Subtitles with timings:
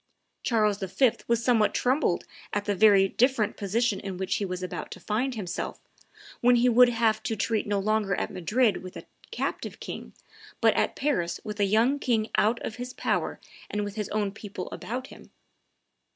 [0.41, 1.11] Charles V.
[1.27, 5.35] was somewhat troubled at the very different position in which he was about to find
[5.35, 5.79] himself,
[6.39, 10.13] when he would have to treat no longer at Madrid with a captive king,
[10.59, 14.31] but at Paris with a young king out of his power and with his own
[14.31, 15.29] people about him.